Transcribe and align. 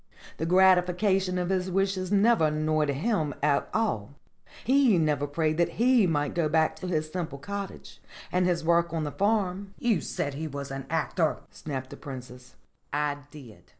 The 0.37 0.47
gratification 0.47 1.37
of 1.37 1.49
his 1.51 1.69
wishes 1.69 2.11
never 2.11 2.45
annoyed 2.47 2.89
him 2.89 3.35
at 3.43 3.71
296 3.71 4.63
STORIES 4.63 4.65
WITHOUT 4.65 4.65
TEARS 4.65 4.75
all. 4.75 4.75
He 4.75 4.97
never 4.97 5.27
prayed 5.27 5.57
that 5.57 5.75
he 5.77 6.07
might 6.07 6.33
go 6.33 6.49
back 6.49 6.77
again 6.79 6.89
to 6.89 6.95
his 6.95 7.11
simple 7.11 7.37
cottage 7.37 8.01
and 8.31 8.47
his 8.47 8.63
work 8.65 8.91
on 8.95 9.03
the 9.03 9.11
farm." 9.11 9.75
"You 9.77 10.01
said 10.01 10.33
he 10.33 10.47
was 10.47 10.71
an 10.71 10.87
actor," 10.89 11.37
snapped 11.51 11.91
the 11.91 11.97
Princess. 11.97 12.55
"I 12.91 13.19
did. 13.29 13.69